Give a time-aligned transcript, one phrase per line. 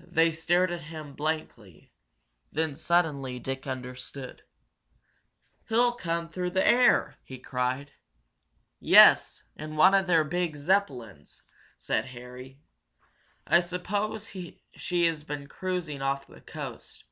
[0.00, 1.90] They stared at him blankly.
[2.52, 4.42] Then, suddenly, Dick understood.
[5.66, 7.92] "He'll come through the air!" he cried.
[8.80, 11.40] "Yes, in one of their big Zeppelins!"
[11.78, 12.60] said Harry.
[13.46, 17.04] "I suppose she has been cruising off the coast.